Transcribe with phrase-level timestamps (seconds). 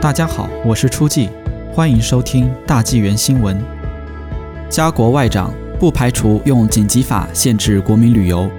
[0.00, 1.28] 大家好，我是初季，
[1.74, 3.62] 欢迎收听大纪元新闻。
[4.70, 8.50] 加国外长不排除用紧急法限制国民旅游。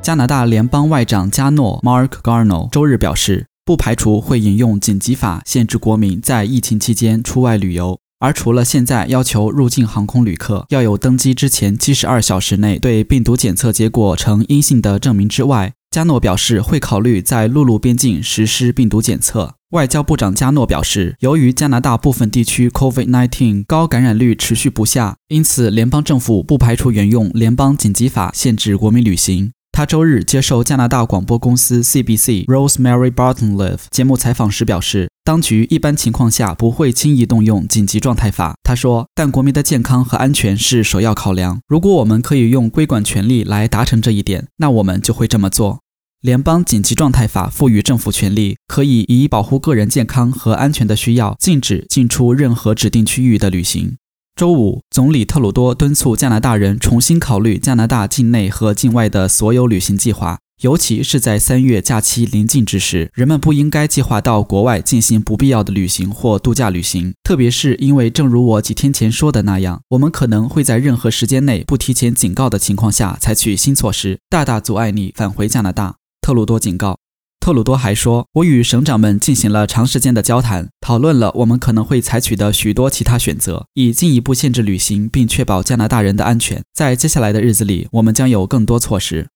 [0.00, 7.98] 加拿大联邦外长加诺 （Mark Garneau） 周日表示，不排除会引用紧急法限制国民在疫情期间出外旅游。
[8.20, 19.56] 而除了现在要求入境航空旅客要有登机之前七十二小时内对病毒检测结果呈阴性的证明之外，加诺表示会考虑在陆路边境实施病毒检测。
[19.72, 29.52] 外交部长加诺表示，由于加拿大部分地区 COVID-19 高感染率持续不下，因此联邦政府不排除沿用联邦紧急法限制国民旅行。
[29.72, 38.54] 他周日接受加拿大广播公司 CBC Rosemary Barton-Live 节目采访时表示，当局一般情况下不会轻易动用紧急状态法。
[38.62, 41.60] 他说：“但国民的健康和安全是首要考量。
[41.66, 45.80] 如果我们可以用规管权力来达成这一点，那我们就会这么做。”
[46.22, 53.96] 联邦紧急状态法赋予政府权力，可以以保护个人健康和安全的需要，禁止进出任何指定区域的旅行。
[54.36, 67.12] 周五，总理特鲁多敦促加拿大人重新考虑加拿大境内和境外的所有旅行计划，尤其是在三月假期临近之时，人们不应该计划到国外进行不必要的旅行或度假旅行。
[67.24, 75.96] 特别是因为，正如我几天前说的那样，我们可能会在任何时间内不提前警告的情况下采取新措施，大大阻碍你返回加拿大。
[76.22, 77.00] 特鲁多警告。
[77.40, 86.62] 特鲁多还说：“我与省长们进行了长时间的交谈，讨论了我们可能会采取的许多其他选择，以进一步限制旅行并确保加拿大人的安全。
[86.72, 89.30] 在接下来的日子里，我们将有更多措施。”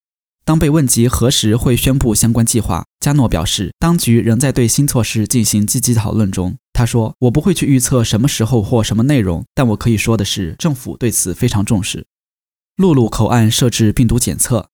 [0.46, 6.54] 当被问及何时会宣布相关计划，加诺表示，当局仍在对新措施进行积极讨论中。
[6.72, 12.06] 他说：“我不会去预测什么时候或什么内容，但我可以说的是，政府对此非常重视。”
[12.78, 14.68] 陆路口岸设置病毒检测。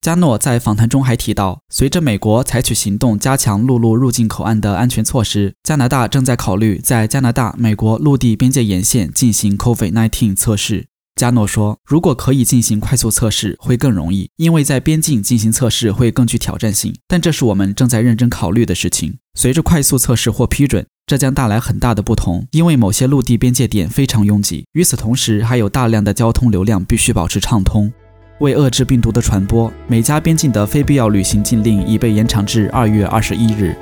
[0.00, 10.86] 加诺在访谈中还提到，随着美国采取行动加强陆路入境口岸的安全措施，加拿大正在考虑在加拿大美国陆地边界沿线进行 COVID-19 测试。
[11.16, 16.94] 加诺说：“如果可以进行快速测试，会更容易，因为在边境进行测试会更具挑战性。
[17.08, 19.16] 但这是我们正在认真考虑的事情。
[19.34, 27.90] 随着快速测试或批准，这将带来很大的不同，因为某些陆地边界点非常拥挤，与此同时还有大量的交通流量必须保持畅通。”
[28.38, 33.74] 为遏制病毒的传播，美加边境的非必要旅行禁令已被延长至二月二十一日。